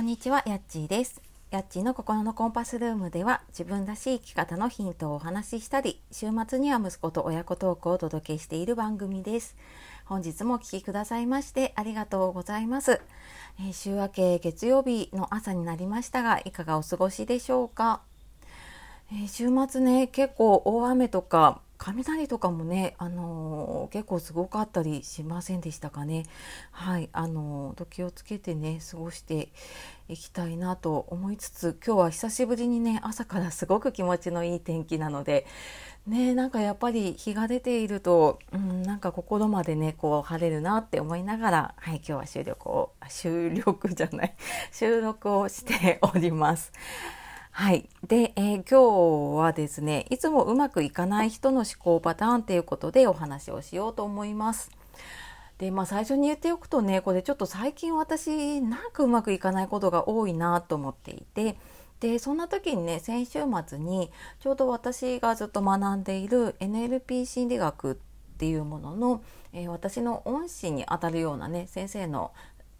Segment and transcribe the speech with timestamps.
[0.00, 1.20] こんにちは、やっちーです。
[1.50, 9.58] やっちーの心のコンパスルームでは自分らしい生き方のヒントをお話ししたり、週末には息子と親子トークをお届けしている番組です。
[10.06, 13.02] 本日もお聴きくださいましてありがとうございます、
[13.58, 18.00] えー、週明け月曜日の朝になりましたが、いかがお過ごしでしょうか？
[19.12, 26.24] えー、週末ね、結構大雨とか雷とかもね、あのー、結構すごかったりしませんでしたかね。
[26.72, 29.48] はい、あのー、気をつけてね過ごして
[30.08, 35.46] いきたいなと思いつつ今日は久しぶりにね朝からすごく気持ちのいい天気なので
[36.06, 44.34] ねなんかやっぱり日が出ていると、うん、なんか心までねこう晴れるなって思いながら、はい、今日は収録を収録じゃない
[44.70, 46.72] 収録をしております。
[47.52, 47.88] はい。
[48.06, 54.70] で、えー、今日はですね、いつもうまくいかない人の思考パターンっていうことでお話をしようと思います。
[55.58, 61.56] で、まあ最初に言っておくとね、これちょっと最近私なんかうまくいかないことが多いなと思っていて、
[61.98, 67.94] で、そんな時にね、先週末にちょうど私がずっと学んでいる NLP 心理学っ
[68.38, 72.32] ていうものの、えー、私の恩師にあたるようなね、先生の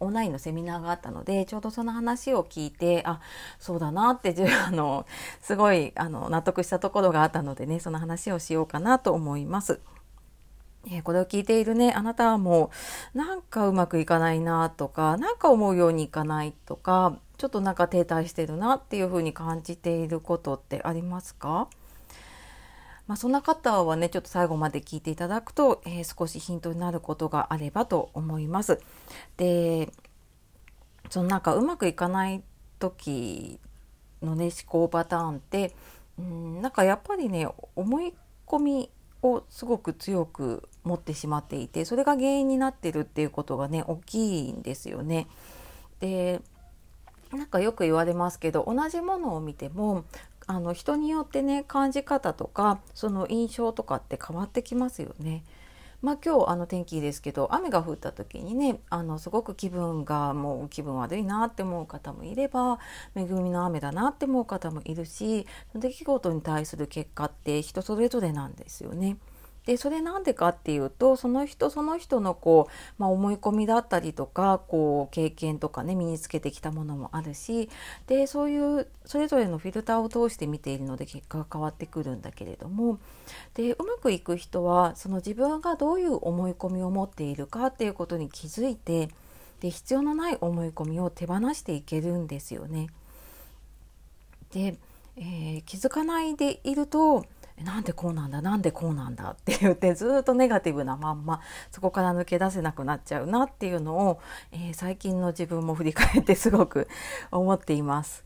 [0.00, 3.20] オンラインのセミナーがあったのでちょうどその話を聞いてあ
[3.58, 4.34] そうだなって
[4.66, 5.06] あの
[5.40, 9.80] すごいあの納得したところがあったのでねその話をしようかなと思います。
[10.88, 12.70] えー、これを聞いているねあなたはも
[13.14, 21.68] うなんかうまくいかないなとか何か思うようにいかないとかちょっとなんか停滞してるなっていうふうに感じていることってありますか？
[23.06, 28.80] まあ、そんな方はねちょっと最後まで聞いていただくと、えー、少しヒントになることがあればと思います。
[29.36, 29.92] で
[31.10, 32.42] そのなんかうまくいかない
[32.78, 33.60] 時
[34.22, 35.74] のね思考パターンって
[36.18, 38.12] うんなんかやっぱりね思い
[38.46, 38.90] 込み
[39.22, 45.26] をすごく強く持ってしまっていてそれが原因になってるっていうことがね大きいんですよね。
[46.00, 46.40] で
[47.32, 50.04] なんかよく言われますけど同じものを見ても
[50.46, 55.44] あの人によってね感じ方とかその印象とかって変わってきますよね。
[56.02, 62.78] まあ、今日あの天気ですけど雨が降った時にねあのすごく気分がもう気分悪いなって思う方もいれば
[63.16, 69.16] 恵みの雨だなって思う方もいるし出来事に対する結果って人それぞれなんですよね。
[69.66, 77.68] でそれなんでかっていうとその人その人のこう、まあ、思い込みだったりとかこう経験とかね身につけてきたものもあるし
[78.06, 83.00] でそういうそれぞれのフィルターを通して見ているので結果が変わってくるんだけれども
[83.54, 89.08] でうまくいく人はその自分がどういう思い込みを持っているかっていうことに気づいて
[89.60, 92.88] で必要のない思い込みを手放していけるんですよね。
[94.52, 94.76] で、
[95.16, 97.24] えー、気づかないでいると
[97.64, 101.40] なんでこうなんだなんでこうなんだって言ってずっとネガティブなまんま
[101.70, 104.20] そこから抜け出せなくなっちゃうなっていうのを、
[104.52, 106.88] えー、最近の自分も振り返ってすごく
[107.30, 108.24] 思っています。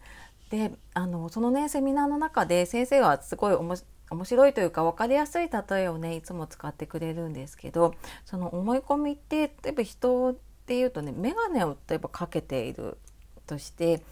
[0.51, 3.77] であのそのねセミナーの中で先生はすごい面
[4.25, 10.35] 白いというか分かりやすい例えをねいつも使ってくれるんですけどその思い込みって例えば人っ
[10.67, 12.99] ていうとね眼鏡を例えばかけている
[13.47, 14.03] として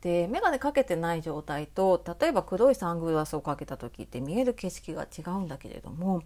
[0.00, 6.22] で眼鏡かけてない状態と例えば黒いサングラスをかけた時って見える景色が違うんだけれども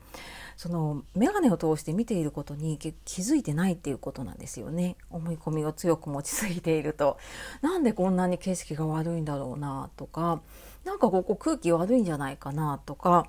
[0.57, 4.97] その眼鏡を通して見ていることに気づいてないっていうことなんですよね。
[5.09, 7.17] 思い込みを強く持ちすぎていると。
[7.63, 10.43] なんでこんなに景色が悪いんだろうなとか
[10.85, 13.29] なんかここ空気悪いんじゃないかなとか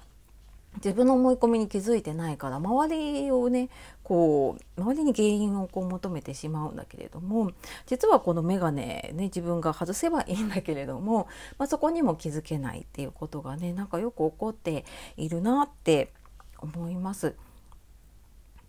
[0.77, 3.69] 自分の思い込みに気づいてないから周りをね
[4.03, 7.51] こう周りに原因をこう求めてしまうんだけれども
[7.85, 11.27] 実はこの眼鏡ね自分が外せばいいんだけれども、
[11.57, 14.85] まあ、そこにも気づけないっていうことがねなんかよく起こって
[15.17, 16.13] いるなって
[16.59, 17.35] 思います。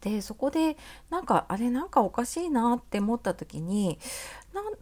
[0.00, 0.76] でそこで
[1.10, 4.00] なんかあれなんかおかしいなって思った時に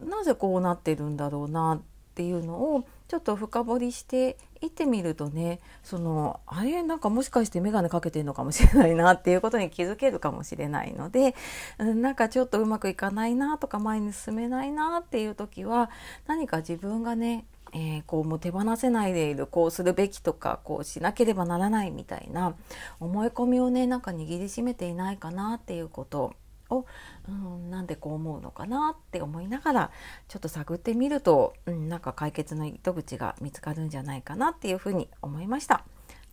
[0.03, 1.81] なぜこうなってるんだろうなっ
[2.15, 11.35] ていうのをちょっと深掘りしていってみるとねそのあれなんかもしかして眼鏡かけてるのかもしれないなっていうことに気づけるかもしれないので
[11.77, 15.89] なんかちょっとうまくいかないなとか前に進めないなっていう時は
[16.25, 17.43] 何か自分がね
[17.73, 22.55] えー、こうもう手放せないでいるこうするべきとかこうしなければならないみたいな
[23.01, 26.33] 思い込みをねなんか握りしめていないかなっていうこと。
[26.71, 26.85] を、
[27.27, 29.91] うん、なんでこう思うのかなって思いながら
[30.27, 35.83] ちょっと探ってみると、うん、なんか解決の糸口が見つかるんじゃないかなっていうふうに思いました。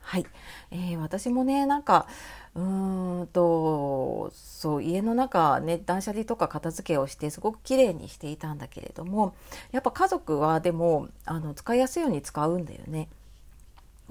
[0.00, 0.26] はい、
[0.70, 2.06] えー、私もねなんか
[2.54, 9.34] うーんとそう家の中ね断捨離とか片付けをしてすごく綺麗にしていたんだけれども
[9.70, 13.08] やっぱ家族はでもあの使いやすいように使うんだよね。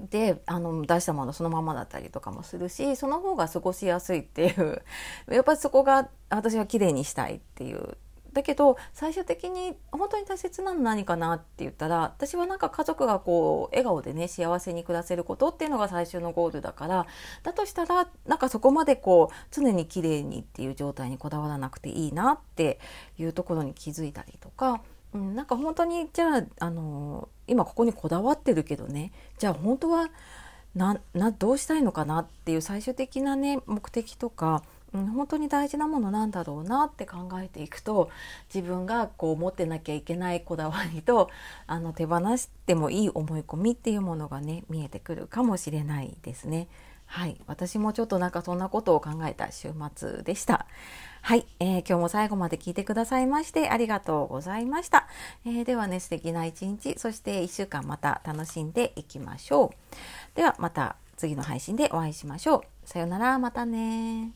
[0.00, 4.82] であの出したものそのままだったりとかもするしその方が過ごしやすいっていう
[5.30, 7.96] やっぱりそこが私は綺麗にしたいっていう
[8.32, 17.06] だけど最終的に本当に大切なの何かなって言ったら私はなんか家族がこう笑顔でね幸せに暮らせることっていうのが最終のゴールだから
[17.42, 22.78] だとしたらなんかそこまでこう常に綺麗にっていう状態にこだわらなくていいなって
[23.18, 24.82] いうところに気づいたりとか。
[25.14, 29.12] うん、なんか本当にじゃあ、あの今ここにこだわってるけどね。
[29.38, 30.10] じゃあ本当は
[30.74, 34.62] ななどうしたいのかなっていう最終的なね目的とか
[34.98, 38.10] うん、本当に大事なものなんだろうなって考えていくと
[38.52, 41.30] 自分がこう持ってなきゃいけないこだわりと
[41.66, 46.68] あの手放してもいい思い込みっていうものがね見えてくるかもしれないですね。
[47.08, 50.66] はい、私もちょっとなんかそんなことを考えた週末でした。
[51.22, 55.08] はい、えー、今日も最後まで聞いてくださいましてありがとうございました。
[55.46, 60.36] えー、ではね素敵な一日そして1週間また楽しんでいきましょう。
[60.36, 62.62] ではまた次の配信でお会いしましょう。
[62.84, 64.32] さようならまたね